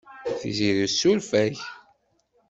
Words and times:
Tiziri 0.39 0.85
tessuref-ak. 0.91 1.57